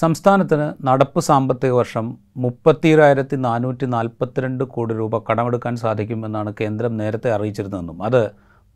[0.00, 2.06] സംസ്ഥാനത്തിന് നടപ്പ് സാമ്പത്തിക വർഷം
[2.36, 8.22] മുപ്പത്തിരായിരത്തി നാനൂറ്റി നാൽപ്പത്തിരണ്ട് കോടി രൂപ കടമെടുക്കാൻ സാധിക്കുമെന്നാണ് കേന്ദ്രം നേരത്തെ അറിയിച്ചിരുന്നതെന്നും അത്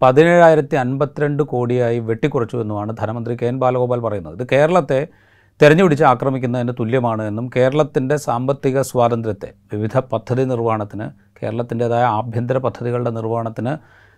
[0.02, 4.34] പതിനേഴായിരത്തി അൻപത്തിരണ്ട് കോടിയായി വെട്ടിക്കുറച്ചുവെന്നുമാണ് ധനമന്ത്രി കെ എൻ ബാലഗോപാൽ പറയുന്നത്.
[4.38, 5.00] ഇത് കേരളത്തെ
[5.60, 11.06] തെരഞ്ഞുപിടിച്ച് ആക്രമിക്കുന്നതിന് തുല്യമാണ് എന്നും കേരളത്തിന്റെ സാമ്പത്തിക സ്വാതന്ത്ര്യത്തെ വിവിധ പദ്ധതി നിർവഹണത്തിന്
[11.38, 13.74] കേരളത്തിന്റെതായ ആഭ്യന്തര പദ്ധതികളുടെ നിർവഹണത്തിന്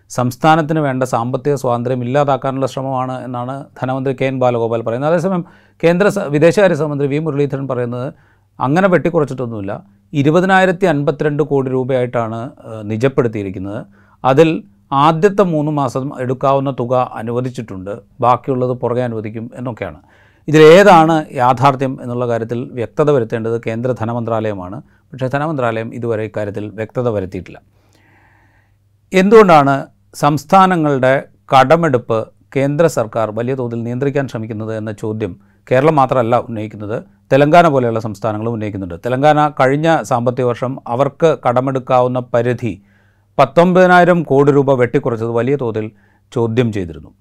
[0.09, 5.11] സംസ്ഥാനത്തിന് വേണ്ട സാമ്പത്തിക സ്വാതന്ത്ര്യം ഇല്ലാതാക്കാനുള്ള ശ്രമമാണ് എന്നാണ് ധനമന്ത്രി കെ എൻ ബാലഗോപാൽ പറയുന്നത്.
[5.11, 5.45] അതേസമയം
[5.83, 7.19] കേന്ദ്ര വിദേശകാര്യ സഹമന്ത്രി വി.
[7.19, 8.13] മുരളീധരൻ പറയുന്നത്
[8.59, 9.83] അങ്ങനെ വെട്ടിക്കുറച്ചിട്ടൊന്നുമില്ല.
[10.13, 12.49] ഇരുപതിനായിരത്തി അൻപത്തിരണ്ട് കോടി രൂപയായിട്ടാണ്
[12.83, 13.85] നിജപ്പെടുത്തിയിരിക്കുന്നത്.
[14.25, 17.97] അതിൽ ആദ്യത്തെ മൂന്ന് മാസം എടുക്കാവുന്ന തുക അനുവദിച്ചിട്ടുണ്ട്.
[18.21, 19.97] ബാക്കിയുള്ളത് പുറകെ അനുവദിക്കും എന്നൊക്കെയാണ്.
[20.47, 24.81] ഇതിലേതാണ് യാഥാർത്ഥ്യം എന്നുള്ള കാര്യത്തിൽ വ്യക്തത വരുത്തേണ്ടത് കേന്ദ്ര ധനമന്ത്രാലയമാണ്.
[25.11, 27.61] പക്ഷേ ധനമന്ത്രാലയം ഇതുവരെ ഇക്കാര്യത്തിൽ വ്യക്തത വരുത്തിയിട്ടില്ല.
[29.13, 35.39] എന്തുകൊണ്ടാണ് സംസ്ഥാനങ്ങളുടെ കടമെടുപ്പ് കേന്ദ്ര സർക്കാർ വലിയ തോതിൽ നിയന്ത്രിക്കാൻ ശ്രമിക്കുന്നത് എന്ന ചോദ്യം
[35.71, 37.03] കേരളം മാത്രമല്ല ഉന്നയിക്കുന്നത്.
[37.31, 38.95] തെലങ്കാന പോലെയുള്ള സംസ്ഥാനങ്ങളും ഉന്നയിക്കുന്നുണ്ട്.
[38.95, 42.81] തെലങ്കാന കഴിഞ്ഞ സാമ്പത്തിക വർഷം അവർക്ക് കടമെടുക്കാവുന്ന പരിധി
[43.39, 45.91] പത്തൊമ്പതിനായിരം കോടി രൂപ വെട്ടിക്കുറച്ചത് വലിയ തോതിൽ
[46.33, 47.11] ചോദ്യം ചെയ്തിരുന്നു.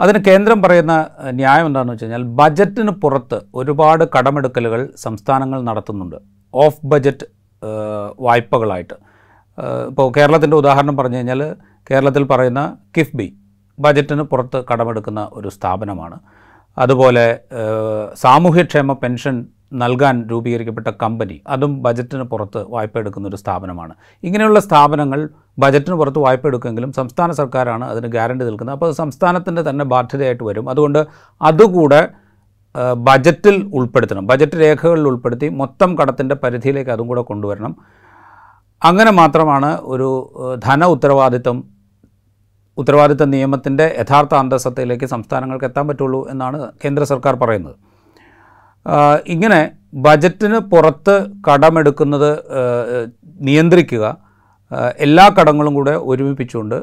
[0.00, 6.16] അതിന് കേന്ദ്രം പറയുന്ന ന്യായം എന്താണെന്ന് വെച്ച് കഴിഞ്ഞാൽ ബജറ്റിന് പുറത്ത് ഒരുപാട് കടമെടുക്കലുകൾ സംസ്ഥാനങ്ങൾ നടത്തുന്നുണ്ട്.
[6.54, 7.26] ഓഫ് ബജറ്റ്
[8.20, 8.96] വായ്പകളായിട്ട്.
[9.90, 11.42] ഇപ്പോൾ കേരളത്തിന്റെ ഉദാഹരണം പറഞ്ഞു കഴിഞ്ഞാൽ
[11.90, 13.38] കേരളത്തിൽ പറയുന്ന കിഫ്ബി
[13.78, 16.18] ബജറ്റിന് പുറത്ത് കടമെടുക്കുന്ന ഒരു സ്ഥാപനമാണ്.
[16.78, 17.40] അതുപോലെ
[18.14, 23.94] സാമൂഹ്യക്ഷേമ പെൻഷൻ നൽകാൻ രൂപീകരിക്കപ്പെട്ട കമ്പനി അതും ബജറ്റിന് പുറത്ത് വായ്പ എടുക്കുന്ന ഒരു സ്ഥാപനമാണ്.
[24.22, 28.74] ഇങ്ങനെയുള്ള സ്ഥാപനങ്ങൾ ബജറ്റിന് പുറത്ത് വായ്പ എടുക്കുമെങ്കിലും സംസ്ഥാന സർക്കാരാണ് അതിന് ഗ്യാരണ്ടി നിൽക്കുന്നത്.
[28.74, 30.70] അപ്പോൾ അത് സംസ്ഥാനത്തിന്റെ തന്നെ ബാധ്യതയായിട്ട് വരും.
[30.70, 31.06] അതുകൊണ്ട്
[31.42, 32.08] അതുകൂടെ
[32.94, 34.26] ബജറ്റിൽ ഉൾപ്പെടുത്തണം.
[34.26, 37.76] ബജറ്റ് രേഖകളിൽ ഉൾപ്പെടുത്തി മൊത്തം കടത്തിന്റെ പരിധിയിലേക്ക് അതും കൂടെ കൊണ്ടുവരണം.
[38.84, 40.08] അങ്ങനെ മാത്രമാണ് ഒരു
[40.64, 41.73] ധന ഉത്തരവാദിത്തം
[42.78, 47.76] ഉത്തരവാദിത്ത നിയമത്തിന്റെ യഥാർത്ഥ അന്തസ്സത്തയിലേക്ക് സംസ്ഥാനങ്ങൾക്ക് എത്താൻ പറ്റുള്ളൂ എന്നാണ് കേന്ദ്ര സർക്കാർ പറയുന്നത്.
[49.34, 49.60] ഇങ്ങനെ
[50.06, 51.14] ബജറ്റിന് പുറത്ത്
[51.48, 52.30] കടമെടുക്കുന്നത്
[53.48, 54.04] നിയന്ത്രിക്കുക
[55.06, 56.76] എല്ലാ കടങ്ങളും കൂടെ ഒരുമിപ്പിച്ചുകൊണ്ട്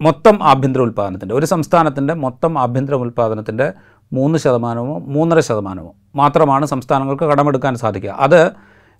[0.00, 3.66] മൊത്തം ആഭ്യന്തര ഉൽപ്പാദനത്തിന്റെ ഒരു സംസ്ഥാനത്തിന്റെ മൊത്തം ആഭ്യന്തര ഉൽപ്പാദനത്തിന്റെ
[4.12, 8.12] മൂന്ന് ശതമാനമോ മൂന്നര ശതമാനമോ മാത്രമാണ് സംസ്ഥാനങ്ങൾക്ക് കടമെടുക്കാൻ സാധിക്കുക.
[8.26, 8.40] അത്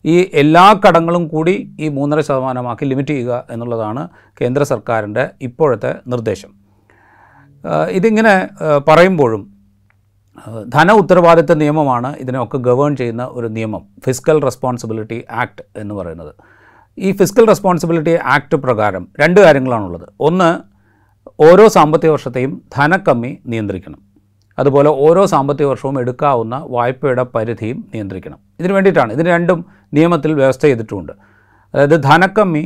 [0.05, 4.09] ഈ എല്ലാ കടങ്ങളും കൂടി ഈ മൂന്നര ശതമാനമാക്കി ലിമിറ്റ് ചെയ്യുക എന്നുള്ളതാണ്
[4.41, 6.51] കേന്ദ്ര സർക്കാരിന്റെ ഇപ്പോഴത്തെ നിർദ്ദേശം.
[7.91, 8.35] ഇതിങ്ങനെ
[8.89, 9.43] പറയുമ്പോഴും
[10.75, 16.35] ധന ഉത്തരവാദിത്ത നിയമമാണ് ഇതിനെയൊക്കെ ഗവേൺ ചെയ്യുന്ന ഒരു നിയമം ഫിസിക്കൽ റെസ്പോൺസിബിലിറ്റി ആക്ട് എന്ന് പറയുന്നത്.
[16.99, 20.07] ഈ ഫിസിക്കൽ റെസ്പോൺസിബിലിറ്റി ആക്ട് പ്രകാരം രണ്ട് കാര്യങ്ങളാണുള്ളത്.
[20.21, 20.51] ഒന്ന്
[21.43, 24.01] ഓരോ സാമ്പത്തിക വർഷത്തെയും ധനക്കമ്മി നിയന്ത്രിക്കണം.
[24.59, 28.50] അതുപോലെ ഓരോ സാമ്പത്തിക വർഷവും എടുക്കാവുന്ന വായ്പയുടെ പരിധിയും നിയന്ത്രിക്കണം.
[28.61, 29.11] ഇതിന് വേണ്ടിയിട്ടാണ്.
[29.17, 29.59] ഇതിന് രണ്ടും
[29.97, 31.13] നിയമത്തിൽ വ്യവസ്ഥ ചെയ്തിട്ടുമുണ്ട്
[31.75, 32.65] അതായത് ധനക്കമ്മി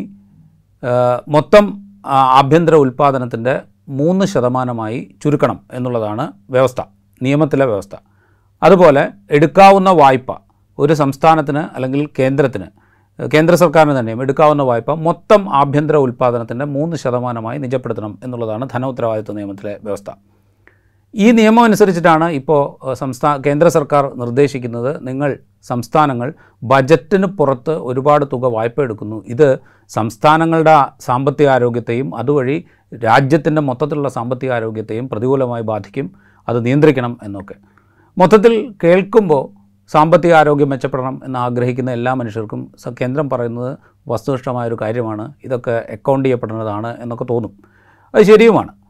[1.34, 1.64] മൊത്തം
[2.40, 3.54] ആഭ്യന്തര ഉൽപ്പാദനത്തിന്റെ
[4.00, 6.24] മൂന്ന് ശതമാനമായി ചുരുക്കണം എന്നുള്ളതാണ്
[6.54, 6.80] വ്യവസ്ഥ
[7.20, 7.94] നിയമത്തിലെ വ്യവസ്ഥ.
[8.62, 9.02] അതുപോലെ
[9.36, 10.30] എടുക്കാവുന്ന വായ്പ
[10.78, 12.68] ഒരു സംസ്ഥാനത്തിന് അല്ലെങ്കിൽ കേന്ദ്രത്തിന്
[13.18, 19.74] കേന്ദ്ര സർക്കാരിന് തന്നെയും എടുക്കാവുന്ന വായ്പ മൊത്തം ആഭ്യന്തര ഉൽപ്പാദനത്തിന്റെ മൂന്ന് ശതമാനമായി നിജപ്പെടുത്തണം എന്നുള്ളതാണ് ധന ഉത്തരവാദിത്വ നിയമത്തിലെ
[19.84, 20.10] വ്യവസ്ഥ.
[21.14, 25.06] ഈ നിയമം അനുസരിച്ചിട്ടാണ് ഇപ്പോൾ സംസ്ഥാന കേന്ദ്ര സർക്കാർ നിർദ്ദേശിക്കുന്നത്.
[25.06, 26.32] നിങ്ങൾ സംസ്ഥാനങ്ങൾ
[26.62, 29.24] ബജറ്റിന് പുറത്ത് ഒരുപാട് തുക വായ്പ എടുക്കുന്നു.
[29.26, 29.58] ഇത്
[29.88, 32.64] സംസ്ഥാനങ്ങളുടെ സാമ്പത്തിക ആരോഗ്യത്തെയും അതുവഴി
[33.04, 36.10] രാജ്യത്തിന്റെ മൊത്തത്തിലുള്ള സാമ്പത്തിക ആരോഗ്യത്തെയും പ്രതികൂലമായി ബാധിക്കും.
[36.48, 37.54] അത് നിയന്ത്രിക്കണം എന്നൊക്കെ.
[38.18, 39.42] മൊത്തത്തിൽ കേൾക്കുമ്പോൾ
[39.92, 45.32] സാമ്പത്തിക ആരോഗ്യം മെച്ചപ്പെടണം എന്ന് ആഗ്രഹിക്കുന്ന എല്ലാ മനുഷ്യർക്കും കേന്ദ്രം പറയുന്നത് വസ്തുനിഷ്ഠമായൊരു കാര്യമാണ്.
[45.44, 47.52] ഇതൊക്കെ അക്കൗണ്ട് ചെയ്യപ്പെടേണ്ടതാണ് എന്നൊക്കെ തോന്നും.
[48.14, 48.83] അത് ശരിയുമാണ്.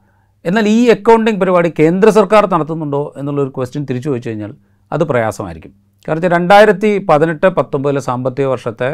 [0.49, 4.53] എന്നാൽ ഈ അക്കൗണ്ടിങ് പരിപാടി കേന്ദ്ര സർക്കാർ നടത്തുന്നുണ്ടോ എന്നുള്ളൊരു ക്വസ്റ്റ്യൻ തിരിച്ചു വെച്ച് കഴിഞ്ഞാൽ
[4.93, 5.73] അത് പ്രയാസമായിരിക്കും.
[6.07, 8.91] കാരണം രണ്ടായിരത്തി പതിനെട്ട് പത്തൊമ്പതിലെ സാമ്പത്തിക വർഷത്തെ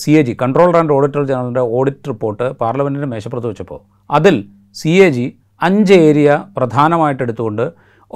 [0.00, 3.80] C A G controller and auditor ജനറലിന്റെ ഓഡിറ്റ് റിപ്പോർട്ട് പാർലമെന്റിന്റെ മേശപ്പുറത്ത് വെച്ചപ്പോൾ
[4.18, 4.36] അതിൽ
[4.80, 5.26] സി എ ജി
[5.68, 7.64] അഞ്ച് ഏരിയ പ്രധാനമായിട്ട് എടുത്തുകൊണ്ട്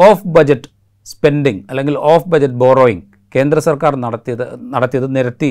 [0.07, 0.71] ഓഫ് ബജറ്റ്
[1.13, 4.45] സ്പെൻഡിങ് അല്ലെങ്കിൽ ഓഫ് ബജറ്റ് ബോറോയിങ് കേന്ദ്ര സർക്കാർ നടത്തിയത്
[4.75, 5.51] നടത്തിയത് നിരത്തി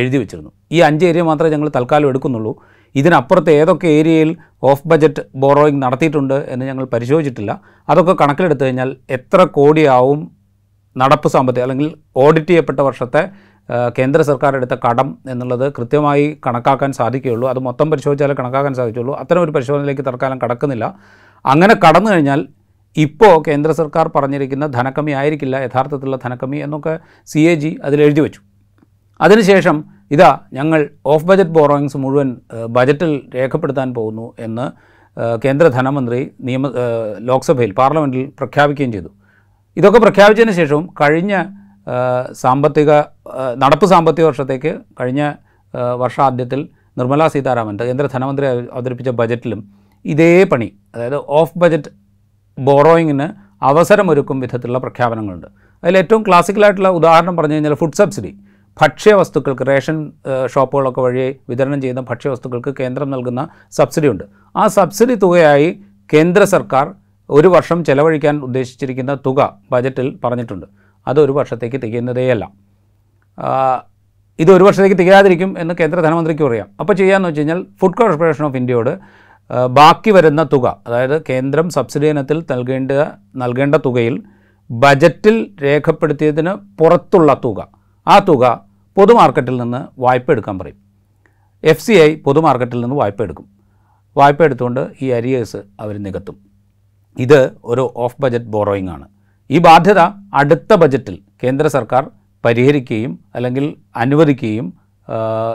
[0.00, 0.50] എഴുതി വെച്ചിരുന്നു.
[0.76, 2.52] ഈ അഞ്ച് ഏരിയ മാത്രമേ ഞങ്ങൾ തൽക്കാലം എടുക്കുന്നുള്ളൂ.
[2.94, 4.30] ഇതിനപ്പുറത്ത് ഏതൊക്കെ ഏരിയയിൽ
[4.62, 7.52] ഓഫ് ബജറ്റ് ബോറോയിങ് നടത്തിയിട്ടുണ്ട് എന്ന് ഞങ്ങൾ പരിശോധിച്ചിട്ടില്ല.
[7.88, 10.20] അതൊക്കെ കണക്കിലെടുത്തു കഴിഞ്ഞാൽ എത്ര കോടിയാവും
[10.96, 11.88] നടപ്പ് സാമ്പത്തിക അല്ലെങ്കിൽ
[12.24, 13.22] ഓഡിറ്റ് ചെയ്യപ്പെട്ട വർഷത്തെ
[13.98, 17.46] കേന്ദ്ര സർക്കാർ എടുത്ത കടം എന്നുള്ളത് കൃത്യമായി കണക്കാക്കാൻ സാധിക്കുകയുള്ളൂ.
[17.52, 20.84] അത് മൊത്തം പരിശോധിച്ചാലേ കണക്കാക്കാൻ സാധിക്കുകയുള്ളൂ അത്തരം ഒരു പരിശോധനയിലേക്ക് തൽക്കാലം കടക്കുന്നില്ല.
[21.44, 22.40] അങ്ങനെ കടന്നു കഴിഞ്ഞാൽ
[22.96, 26.94] ഇപ്പോൾ കേന്ദ്ര സർക്കാർ പറഞ്ഞിരിക്കുന്ന ധനക്കമ്മി ആയിരിക്കില്ല യഥാർത്ഥത്തിലുള്ള ധനക്കമ്മി എന്നൊക്കെ
[27.28, 28.40] സി എ ജി അതിൽ എഴുതി വെച്ചു.
[29.20, 29.76] അതിനുശേഷം
[30.14, 30.80] ഇതാ ഞങ്ങൾ
[31.12, 32.28] ഓഫ് ബജറ്റ് ബോറോയിങ്സ് മുഴുവൻ
[32.76, 34.66] ബജറ്റിൽ രേഖപ്പെടുത്താൻ പോകുന്നു എന്ന്
[35.44, 36.70] കേന്ദ്ര ധനമന്ത്രി നിയമ
[37.30, 39.10] ലോക്സഭയിൽ പാർലമെന്റിൽ പ്രഖ്യാപിക്കുകയും ചെയ്തു.
[39.76, 41.32] ഇതൊക്കെ പ്രഖ്യാപിച്ചതിന് ശേഷവും കഴിഞ്ഞ
[42.42, 42.90] സാമ്പത്തിക
[43.62, 45.22] നടപ്പ് സാമ്പത്തിക വർഷത്തേക്ക് കഴിഞ്ഞ
[46.02, 46.60] വർഷാദ്യത്തിൽ
[46.98, 49.60] നിർമ്മല സീതാരാമൻ കേന്ദ്ര ധനമന്ത്രി അവതരിപ്പിച്ച ബജറ്റിലും
[50.04, 51.90] ഇതേ പണി അതായത് ഓഫ് ബജറ്റ്
[52.58, 53.26] ബോറോയിങ്ങിന്
[53.68, 55.48] അവസരമൊരുക്കും വിധത്തിലുള്ള പ്രഖ്യാപനങ്ങളുണ്ട്.
[55.82, 58.32] അതിൽ ഏറ്റവും ക്ലാസിക്കലായിട്ടുള്ള ഉദാഹരണം പറഞ്ഞു കഴിഞ്ഞാൽ ഫുഡ് സബ്സിഡി
[58.82, 60.12] ഭക്ഷ്യവസ്തുക്കൾക്ക് റേഷൻ
[60.52, 64.24] ഷോപ്പുകളൊക്കെ വഴി വിതരണം ചെയ്യുന്ന ഭക്ഷ്യവസ്തുക്കൾക്ക് കേന്ദ്രം നൽകുന്ന സബ്സിഡി ഉണ്ട്
[64.56, 65.68] ആ സബ്സിഡി തുകയായി
[66.14, 66.94] കേന്ദ്ര സർക്കാർ
[67.30, 70.66] ഒരു വർഷം ചെലവഴിക്കാൻ ഉദ്ദേശിച്ചിരിക്കുന്ന തുക ബജറ്റിൽ പറഞ്ഞിട്ടുണ്ട്.
[71.06, 72.44] അത് ഒരു വർഷത്തേക്ക് തികയുന്നതേയല്ല.
[74.38, 76.68] ഇത് ഒരു വർഷത്തേക്ക് തികയാതിരിക്കും എന്ന് കേന്ദ്ര ധനമന്ത്രിക്കും അറിയാം.
[76.80, 78.92] അപ്പോൾ ചെയ്യാമെന്ന് വെച്ച് കഴിഞ്ഞാൽ ഫുഡ് കോർപ്പറേഷൻ ഓഫ് ഇന്ത്യയോട്
[79.70, 82.92] ബാക്കി വരുന്ന തുക അതായത് കേന്ദ്രം സബ്സിഡി ഇനത്തിൽ നൽകേണ്ട
[83.36, 84.22] നൽകേണ്ട തുകയിൽ
[84.70, 87.68] ബജറ്റിൽ രേഖപ്പെടുത്തിയതിന് പുറത്തുള്ള തുക
[88.06, 88.65] ആ തുക
[88.96, 90.78] പൊതുമാർക്കറ്റിൽ നിന്ന് വായ്പ എടുക്കാൻ പറയും.
[91.64, 93.46] എഫ് സി ഐ പൊതുമാർക്കറ്റിൽ നിന്ന് വായ്പ എടുക്കും.
[94.16, 96.36] വായ്പ എടുത്തുകൊണ്ട് ഈ അരിയേഴ്സ് അവർ നികത്തും.
[97.16, 99.06] ഇത് ഒരു ഓഫ് ബജറ്റ് ബോറോയിങ് ആണ്.
[99.50, 100.00] ഈ ബാധ്യത
[100.34, 102.04] അടുത്ത ബജറ്റിൽ കേന്ദ്ര സർക്കാർ
[102.44, 104.66] പരിഹരിക്കുകയും അല്ലെങ്കിൽ അനുവദിക്കുകയും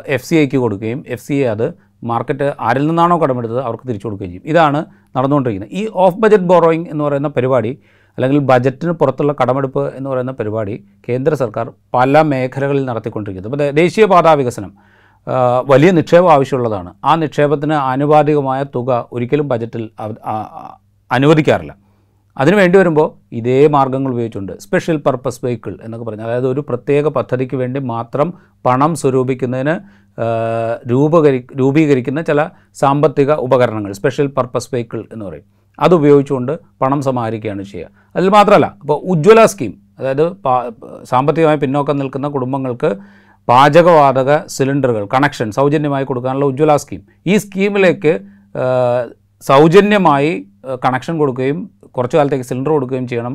[0.06, 1.66] എഫ് സി ഐക്ക് കൊടുക്കുകയും എഫ് സി ഐ അത്
[2.04, 4.46] മാർക്കറ്റ് ആരിൽ നിന്നാണോ കടമെടുത്തത് അവർക്ക് തിരിച്ചു കൊടുക്കുകയും ചെയ്യും.
[4.46, 4.80] ഇതാണ്
[5.18, 5.74] നടന്നുകൊണ്ടിരിക്കുന്നത്.
[5.74, 7.72] ഈ ഓഫ് ബജറ്റ് ബോറോയിങ് എന്ന് പറയുന്ന പരിപാടി
[8.18, 13.54] അല്ലെങ്കിൽ ബജറ്റിന് പുറത്തുള്ള കടമെടുപ്പ് എന്ന് പറയുന്ന പരിപാടി കേന്ദ്ര സർക്കാർ പല മേഖലകളിൽ നടത്തിക്കൊണ്ടിരിക്കുന്നത്.
[13.54, 14.74] ഇപ്പോൾ ദേ- ദേശീയപാതാ വികസനം
[15.66, 16.94] വലിയ നിക്ഷേപം ആവശ്യമുള്ളതാണ്.
[17.06, 19.90] ആ നിക്ഷേപത്തിന് ആനുപാതികമായ തുക ഒരിക്കലും ബജറ്റിൽ
[21.12, 21.76] അനുവദിക്കാറില്ല.
[22.38, 27.56] അതിന് വേണ്ടി വരുമ്പോൾ ഇതേ മാർഗങ്ങൾ ഉപയോഗിച്ചുകൊണ്ട് സ്പെഷ്യൽ പർപ്പസ് വെഹിക്കിൾ എന്നൊക്കെ പറഞ്ഞാൽ അതായത് ഒരു പ്രത്യേക പദ്ധതിക്ക്
[27.56, 28.34] വേണ്ടി മാത്രം
[28.66, 29.76] പണം സ്വരൂപിക്കുന്നതിന്
[30.90, 35.61] രൂപകരി രൂപീകരിക്കുന്ന ചില സാമ്പത്തിക ഉപകരണങ്ങൾ സ്പെഷ്യൽ പർപ്പസ് വെഹിക്കിൾ എന്ന് പറയും.
[35.80, 37.90] അത് ഉപയോഗിച്ചുകൊണ്ട് പണം സമാഹരിക്കുകയാണ് ചെയ്യുക.
[38.16, 40.26] അതിൽ മാത്രമല്ല ഇപ്പോൾ ഉജ്ജ്വല സ്കീം അതായത്
[41.04, 42.92] സാമ്പത്തികമായി പിന്നോക്കം നിൽക്കുന്ന കുടുംബങ്ങൾക്ക്
[43.48, 47.02] പാചകവാതക സിലിണ്ടറുകൾ കണക്ഷൻ സൗജന്യമായി കൊടുക്കാനുള്ള ഉജ്ജ്വല സ്കീം.
[47.28, 48.20] ഈ സ്കീമിലേക്ക്
[49.48, 50.48] സൗജന്യമായി
[50.86, 53.34] കണക്ഷൻ കൊടുക്കുകയും കുറച്ചു കാലത്തേക്ക് സിലിണ്ടർ കൊടുക്കുകയും ചെയ്യണം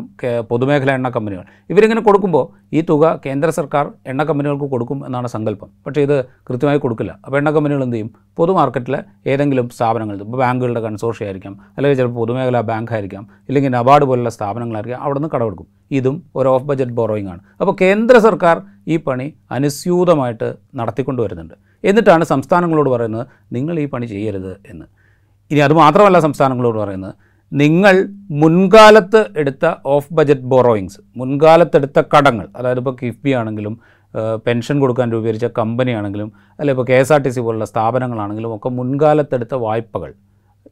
[0.50, 1.44] പൊതുമേഖല എണ്ണ കമ്പനികൾ.
[1.72, 2.44] ഇവരിങ്ങനെ കൊടുക്കുമ്പോൾ
[2.76, 5.68] ഈ തുക കേന്ദ്ര സർക്കാർ എണ്ണ കമ്പനികൾക്ക് കൊടുക്കും എന്നാണ് സങ്കല്പം.
[5.86, 6.16] പക്ഷേ ഇത്
[6.48, 7.12] കൃത്യമായി കൊടുക്കില്ല.
[7.24, 8.10] അപ്പോൾ എണ്ണ കമ്പനികൾ എന്ത് ചെയ്യും?
[8.38, 9.00] പൊതു മാർക്കറ്റിലെ
[9.32, 15.02] ഏതെങ്കിലും സ്ഥാപനങ്ങൾ ഇപ്പോൾ ബാങ്കുകളുടെ കൺസോർഷ്യം ആയിരിക്കാം അല്ലെങ്കിൽ ചിലപ്പോൾ പൊതുമേഖലാ ബാങ്ക് ആയിരിക്കാം ഇല്ലെങ്കിൽ നബാർഡ് പോലുള്ള സ്ഥാപനങ്ങളായിരിക്കാം
[15.06, 15.68] അവിടെ നിന്ന് കടമെടുക്കും
[15.98, 17.40] ഇതും ഒരു ഓഫ് ബജറ്റ് ബോറോയിങ് ആണ്.
[17.60, 18.56] അപ്പോൾ കേന്ദ്ര സർക്കാർ
[18.92, 19.26] ഈ പണി
[19.56, 20.48] അനുസ്യൂതമായിട്ട്
[20.80, 21.54] നടത്തിക്കൊണ്ട് വരുന്നുണ്ട്
[21.88, 23.26] എന്നിട്ടാണ് സംസ്ഥാനങ്ങളോട് പറയുന്നത്
[23.56, 24.86] നിങ്ങൾ ഈ പണി ചെയ്യരുത് എന്ന്.
[25.50, 27.14] ഇനി അതുമാത്രമല്ല സംസ്ഥാനങ്ങളോട് പറയുന്നത്
[27.52, 27.96] നിങ്ങൾ
[28.30, 33.74] മുൻകാലത്ത് എടുത്ത ഓഫ് ബജറ്റ് ബോറോയിങ്സ് മുൻകാലത്തെടുത്ത കടങ്ങൾ അതായത് ഇപ്പോൾ കിഫ്ബി ആണെങ്കിലും
[34.46, 36.28] പെൻഷൻ കൊടുക്കാൻ രൂപീകരിച്ച കമ്പനി ആണെങ്കിലും
[36.60, 40.10] അല്ലെ ഇപ്പോൾ K S R T C പോലുള്ള സ്ഥാപനങ്ങളാണെങ്കിലും ഒക്കെ മുൻകാലത്തെടുത്ത വായ്പകൾ.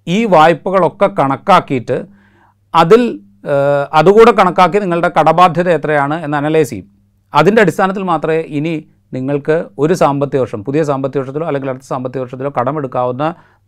[0.07, 1.97] ഈ വായ്പകളൊക്കെ കണക്കാക്കിയിട്ട്
[2.75, 3.03] അതിൽ
[3.93, 6.87] അതുകൂടെ കണക്കാക്കി നിങ്ങളുടെ കടബാധ്യത എത്രയാണ് എന്ന് അനലൈസ് ചെയ്യും.
[7.33, 8.75] അതിന്റെ അടിസ്ഥാനത്തിൽ മാത്രമേ ഇനി
[9.13, 13.25] നിങ്ങൾക്ക് ഒരു സാമ്പത്തിക വർഷം പുതിയ സാമ്പത്തിക വർഷത്തിലോ അല്ലെങ്കിൽ അടുത്ത സാമ്പത്തിക വർഷത്തിലോ കടമെടുക്കാവുന്ന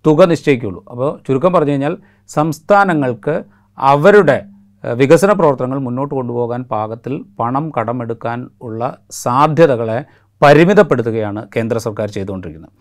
[0.07, 0.85] തുക നിശ്ചയിക്കുകയുള്ളൂ.
[0.91, 1.97] അപ്പോൾ ചുരുക്കം പറഞ്ഞു കഴിഞ്ഞാൽ
[2.29, 3.45] സംസ്ഥാനങ്ങൾക്ക്
[3.79, 4.45] അവരുടെ
[4.85, 10.05] വികസന പ്രവർത്തനങ്ങൾ മുന്നോട്ട് കൊണ്ടുപോകാൻ പാകത്തിൽ പണം കടമെടുക്കാൻ ഉള്ള സാധ്യതകളെ
[10.43, 12.73] പരിമിതപ്പെടുത്തുകയാണ് കേന്ദ്ര സർക്കാർ ചെയ്തുകൊണ്ടിരിക്കുന്നത്.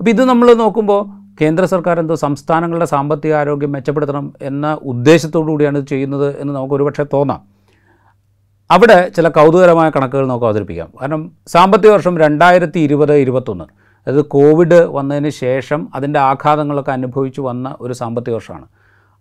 [0.00, 1.00] അപ്പോൾ ഇത് നമ്മൾ നോക്കുമ്പോൾ
[1.40, 7.04] കേന്ദ്ര സർക്കാർ എന്തോ സംസ്ഥാനങ്ങളുടെ സാമ്പത്തിക ആരോഗ്യം മെച്ചപ്പെടുത്തണം എന്ന ഉദ്ദേശത്തോടു കൂടിയാണ് ഇത് ചെയ്യുന്നത് എന്ന് നമുക്ക് ഒരുപക്ഷെ
[7.12, 7.40] തോന്നാം.
[8.70, 10.88] അവിടെ ചില കൗതുകരമായ കണക്കുകൾ നമുക്ക് അവതരിപ്പിക്കാം.
[11.00, 13.64] കാരണം സാമ്പത്തിക വർഷം രണ്ടായിരത്തി ഇരുപത് ഇരുപത്തൊന്ന്
[14.08, 18.66] അതായത് കോവിഡ് വന്നതിന് ശേഷം അതിന്റെ ആഘാതങ്ങളൊക്കെ അനുഭവിച്ചു വന്ന ഒരു സാമ്പത്തിക വർഷമാണ്.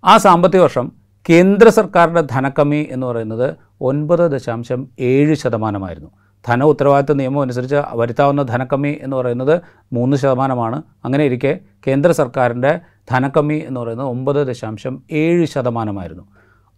[0.06, 0.92] ആ സാമ്പത്തിക വർഷം
[1.30, 6.10] കേന്ദ്ര സർക്കാരിന്റെ ധനക്കമ്മി എന്ന് പറയുന്നത് ഒൻപത് ദശാംശം ഏഴ് ശതമാനമായിരുന്നു.
[6.48, 9.62] ധന ഉത്തരവാദിത്വ നിയമം അനുസരിച്ച് വരുത്താവുന്ന ധനക്കമ്മി എന്ന് പറയുന്നത്
[9.94, 10.82] മൂന്ന് ശതമാനമാണ്.
[11.06, 12.80] അങ്ങനെ ഇരിക്കെ കേന്ദ്ര സർക്കാരിന്റെ
[13.12, 16.24] ധനക്കമ്മി എന്ന് പറയുന്നത് ഒമ്പത് ദശാംശം ഏഴ് ശതമാനമായിരുന്നു.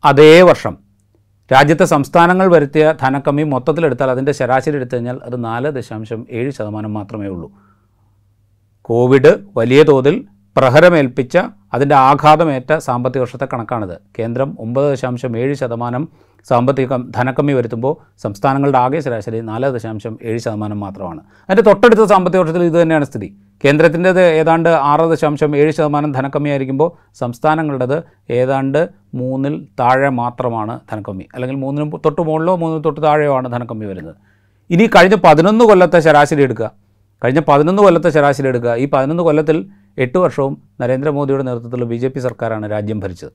[0.06, 0.78] അതേ വർഷം
[1.54, 7.28] രാജ്യത്തെ സംസ്ഥാനങ്ങൾ വരുത്തിയ ധനക്കമ്മി മൊത്തത്തിലെടുത്താൽ അതിന്റെ ശരാശരി എടുത്തു കഴിഞ്ഞാൽ അത് നാല് ദശാംശം ഏഴ് ശതമാനം മാത്രമേ
[7.28, 7.69] ഉള്ളൂ.
[8.89, 10.25] കോവിഡ് വലിയ തോതിൽ
[10.58, 11.38] പ്രഹരമേൽപ്പിച്ച
[11.74, 14.01] അതിന്റെ ആഘാതമേറ്റ സാമ്പത്തിക വർഷത്തെ കണക്കാണിത്.
[14.19, 16.08] കേന്ദ്രം ഒമ്പത് ദശാംശം ഏഴ് ശതമാനം
[16.48, 21.19] സാമ്പത്തിക ധനക്കമ്മി വരുത്തുമ്പോൾ സംസ്ഥാനങ്ങളുടെ ആകെ ശരാശരി നാല് ദശാംശം ഏഴ് ശതമാനം മാത്രമാണ്.
[21.19, 23.38] അതിന്റെ തൊട്ടടുത്ത സാമ്പത്തിക വർഷത്തിൽ ഇത് തന്നെയാണ് സ്ഥിതി.
[23.65, 31.27] കേന്ദ്രത്തിന്റെത് ഏതാണ്ട് ആറ് ദശാംശം ഏഴ് ശതമാനം ധനക്കമ്മി ആയിരിക്കുമ്പോൾ സംസ്ഥാനങ്ങളുടേത് ഏതാണ്ട് മൂന്നിൽ താഴെ മാത്രമാണ് ധനക്കമ്മി.
[31.34, 34.15] അല്ലെങ്കിൽ മൂന്നിനും തൊട്ട് മുകളിലോ മൂന്നിന് തൊട്ട് താഴെയോ ആണ് ധനക്കമ്മി വരുന്നത്.
[34.69, 36.88] ഇനി കഴിഞ്ഞ പതിനൊന്ന് കൊല്ലത്തെ ശരാശരി എടുക്കുക.
[37.24, 38.74] കഴിഞ്ഞ പതിനൊന്ന് കൊല്ലത്തെ ശരാശരി എടുക്കുക.
[38.84, 39.58] ഈ പതിനൊന്ന് കൊല്ലത്തിൽ
[40.04, 43.34] എട്ട് വർഷവും നരേന്ദ്രമോദിയുടെ നേതൃത്വത്തിലുള്ള ബി ജെ പി സർക്കാരാണ് രാജ്യം ഭരിച്ചത്.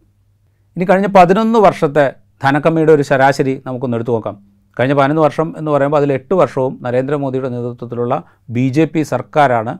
[0.76, 2.04] ഇനി കഴിഞ്ഞ പതിനൊന്ന് വർഷത്തെ
[2.44, 4.36] ധനക്കമ്മിയുടെ ഒരു ശരാശരി നമുക്കൊന്ന് എടുത്തു നോക്കാം.
[4.78, 8.14] കഴിഞ്ഞ പതിനൊന്ന് വർഷം എന്ന് പറയുമ്പോൾ അതിൽ എട്ട് വർഷവും നരേന്ദ്രമോദിയുടെ നേതൃത്വത്തിലുള്ള
[8.56, 9.72] ബി ജെ പി സർക്കാരാണ്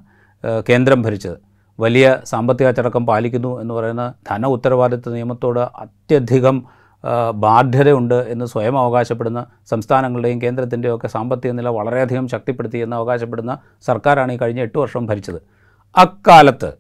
[0.68, 1.38] കേന്ദ്രം ഭരിച്ചത്.
[1.78, 6.58] വലിയ സാമ്പത്തിക അച്ചടക്കം പാലിക്കുന്നു എന്ന് പറയുന്ന ധന ഉത്തരവാദിത്വ നിയമത്തോട് അത്യധികം
[7.34, 14.36] ബാധ്യതയുണ്ട് എന്ന് സ്വയം അവകാശപ്പെടുന്ന സംസ്ഥാനങ്ങളുടെയും കേന്ദ്രത്തിന്റെയും ഒക്കെ സാമ്പത്തിക നില വളരെയധികം ശക്തിപ്പെടുത്തി എന്ന് അവകാശപ്പെടുന്ന സർക്കാരാണ് ഈ
[14.36, 15.42] കഴിഞ്ഞ എട്ട് വർഷം ഭരിച്ചത്.
[15.96, 16.70] അക്കാലത്ത്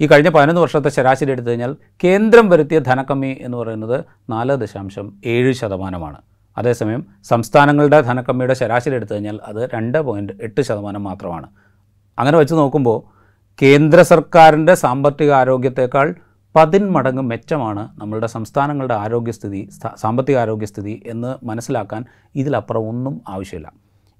[0.00, 5.52] ഈ കഴിഞ്ഞ പതിനൊന്ന് വർഷത്തെ ശരാശരി എടുത്തു കഴിഞ്ഞാൽ കേന്ദ്രം വരുത്തിയ ധനക്കമ്മി എന്ന് പറയുന്നത് നാല് ദശാംശം ഏഴ്
[5.52, 6.18] ശതമാനമാണ്.
[6.58, 11.48] അതേസമയം സംസ്ഥാനങ്ങളുടെ ധനക്കമ്മിയുടെ ശരാശരി എടുത്തു കഴിഞ്ഞാൽ അത് രണ്ട് പോയിന്റ് എട്ട് ശതമാനം മാത്രമാണ്.
[12.18, 13.16] അങ്ങനെ വെച്ച് നോക്കുമ്പോൾ
[13.62, 16.14] കേന്ദ്ര സർക്കാരിന്റെ സാമ്പത്തിക ആരോഗ്യത്തെക്കാൾ
[16.56, 19.68] പതിന്മടങ്ങ് മെച്ചമാണ് നമ്മളുടെ സംസ്ഥാനങ്ങളുടെ ആരോഗ്യസ്ഥിതി
[20.02, 23.68] സാമ്പത്തിക ആരോഗ്യസ്ഥിതി എന്ന് മനസ്സിലാക്കാൻ ഇതിലപ്പുറം ഒന്നും ആവശ്യമില്ല.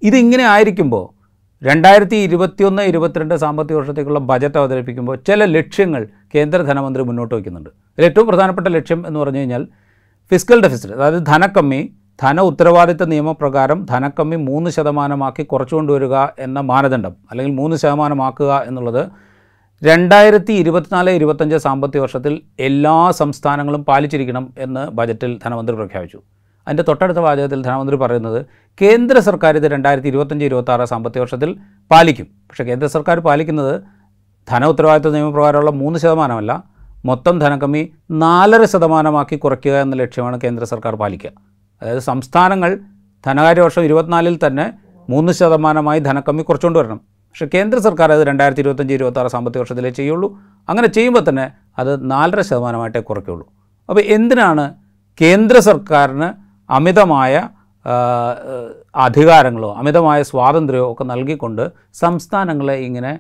[0.02, 1.05] ഇതിങ്ങനെ ആയിരിക്കുമ്പോൾ
[1.62, 6.02] രണ്ടായിരത്തി ഇരുപത്തിയൊന്ന് ഇരുപത്തിരണ്ട് സാമ്പത്തിക വർഷത്തേക്കുള്ള ബജറ്റ് അവതരിപ്പിക്കുമ്പോൾ ചില ലക്ഷ്യങ്ങൾ
[6.35, 7.71] കേന്ദ്ര ധനമന്ത്രി മുന്നോട്ട് വയ്ക്കുന്നുണ്ട്.
[7.99, 9.62] ഏറ്റവും പ്രധാനപ്പെട്ട ലക്ഷ്യം എന്ന് പറഞ്ഞു കഴിഞ്ഞാൽ
[10.31, 11.81] ഫിസിക്കൽ ഡെഫിസിറ്റ് അതായത് ധനക്കമ്മി
[12.23, 19.02] ധന ഉത്തരവാദിത്ത നിയമപ്രകാരം ധനക്കമ്മി മൂന്ന് ശതമാനമാക്കി കുറച്ചുകൊണ്ടുവരിക എന്ന മാനദണ്ഡം അല്ലെങ്കിൽ മൂന്ന് ശതമാനമാക്കുക എന്നുള്ളത്
[19.83, 26.18] രണ്ടായിരത്തി ഇരുപത്തിനാല് ഇരുപത്തഞ്ച് സാമ്പത്തിക വർഷത്തിൽ എല്ലാ സംസ്ഥാനങ്ങളും പാലിച്ചിരിക്കണം എന്ന് ബജറ്റിൽ ധനമന്ത്രി പ്രഖ്യാപിച്ചു.
[26.66, 28.47] അതിന്റെ തൊട്ടടുത്ത വാചകത്തിൽ ധനമന്ത്രി പറയുന്നത്
[28.83, 31.56] കേന്ദ്ര സർക്കാർ ഇത് രണ്ടായിരത്തി ഇരുപത്തഞ്ച് ഇരുപത്തി ആറ് സാമ്പത്തിക വർഷത്തിൽ
[31.90, 32.26] പാലിക്കും.
[32.49, 33.83] പക്ഷേ കേന്ദ്ര സർക്കാർ പാലിക്കുന്നത്
[34.49, 36.64] ധന ഉത്തരവാദിത്വ നിയമപ്രകാരമുള്ള മൂന്ന് ശതമാനമല്ല.
[37.04, 41.30] മൊത്തം ധനക്കമ്മി നാലര ശതമാനമാക്കി കുറയ്ക്കുക എന്ന ലക്ഷ്യമാണ് കേന്ദ്ര സർക്കാർ പാലിക്കുക.
[41.83, 42.78] അതായത് സംസ്ഥാനങ്ങൾ
[43.26, 44.73] ധനകാര്യ വർഷം ഇരുപത്തിനാലിൽ തന്നെ
[45.11, 47.00] മൂന്ന് ശതമാനമായി ധനക്കമ്മി കുറച്ചുകൊണ്ട് വരണം.
[47.37, 50.28] പക്ഷേ കേന്ദ്ര സർക്കാർ അത് രണ്ടായിരത്തി ഇരുപത്തഞ്ച് ഇരുപത്തി ആറ് സാമ്പത്തിക വർഷത്തിലേ ചെയ്യുള്ളൂ.
[50.69, 51.45] അങ്ങനെ ചെയ്യുമ്പോൾ തന്നെ
[51.78, 53.45] അത് നാലര ശതമാനമായിട്ടേ കുറയ്ക്കുള്ളൂ.
[53.88, 54.64] അപ്പോൾ എന്തിനാണ്
[55.21, 56.28] കേന്ദ്ര സർക്കാരിന്
[56.71, 57.49] അമിതമായ
[58.95, 63.12] അധികാരങ്ങളോ അമിതമായ സ്വാതന്ത്ര്യമോ ഒക്കെ നൽകിക്കൊണ്ട് സംസ്ഥാനങ്ങളെ ഇങ്ങനെ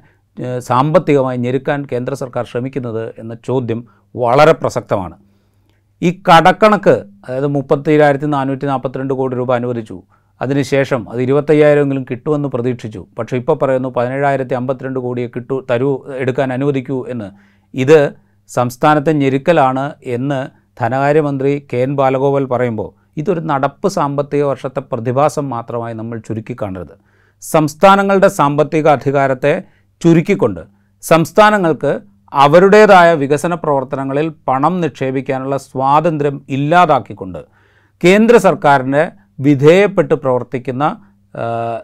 [0.58, 5.16] സാമ്പത്തികമായി ഞെരുക്കാൻ കേന്ദ്ര സർക്കാർ ശ്രമിക്കുന്നത് എന്ന ചോദ്യം വളരെ പ്രസക്തമാണ്.
[6.02, 10.02] ഈ കടക്കണക്ക് അതായത് മുപ്പത്തിരായിരത്തി നാനൂറ്റി നാൽപ്പത്തിരണ്ട് കോടി രൂപ അനുവദിച്ചു.
[10.40, 13.06] അതിനുശേഷം അത് ഇരുപത്തയ്യായിരമെങ്കിലും കിട്ടുമെന്ന് പ്രതീക്ഷിച്ചു.
[13.18, 17.28] പക്ഷേ ഇപ്പോൾ പറയുന്നു പതിനേഴായിരത്തി അമ്പത്തിരണ്ട് കോടിയെ കിട്ടു തരൂ എടുക്കാൻ അനുവദിക്കൂ എന്ന്.
[17.74, 18.14] ഇത്
[18.50, 20.40] സംസ്ഥാനത്തെ ഞെരുക്കലാണ് എന്ന്
[20.80, 26.94] ധനകാര്യമന്ത്രി കെ എൻ ബാലഗോപാൽ പറയുമ്പോൾ ഇതൊരു നടപ്പ് സാമ്പത്തിക വർഷത്തെ പ്രതിഭാസം മാത്രമായി നമ്മൾ ചുരുക്കിക്കാണരുത്.
[27.42, 29.64] സംസ്ഥാനങ്ങളുടെ സാമ്പത്തിക അധികാരത്തെ
[30.02, 30.60] ചുരുക്കിക്കൊണ്ട്
[31.02, 32.00] സംസ്ഥാനങ്ങൾക്ക്
[32.32, 37.38] അവരുടേതായ വികസന പ്രവർത്തനങ്ങളിൽ പണം നിക്ഷേപിക്കാനുള്ള സ്വാതന്ത്ര്യം ഇല്ലാതാക്കിക്കൊണ്ട്
[38.04, 39.04] കേന്ദ്ര സർക്കാരിന്റെ
[39.38, 40.84] വിധേയപ്പെട്ട് പ്രവർത്തിക്കുന്ന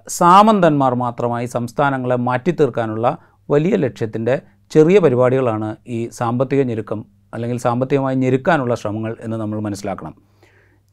[0.09, 3.07] സാമന്തന്മാർ മാത്രമായി സംസ്ഥാനങ്ങളെ മാറ്റിത്തീർക്കാനുള്ള
[3.51, 4.35] വലിയ ലക്ഷ്യത്തിന്റെ
[4.75, 7.01] ചെറിയ പരിപാടികളാണ് ഈ സാമ്പത്തിക ഞെരുക്കം
[7.35, 10.15] അല്ലെങ്കിൽ സാമ്പത്തികമായി ഞെരുക്കാനുള്ള ശ്രമങ്ങൾ എന്ന് നമ്മൾ മനസ്സിലാക്കണം.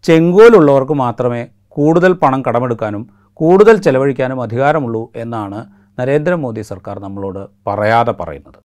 [0.03, 5.59] ചെങ്കോലുള്ളവർക്ക് മാത്രമേ കൂടുതൽ പണം കടമെടുക്കാനും കൂടുതൽ ചെലവഴിക്കാനും അധികാരമുള്ളൂ എന്നാണ്
[5.99, 8.59] നരേന്ദ്രമോദി സർക്കാർ നമ്മളോട് പറയാതെ പറയുന്നത്.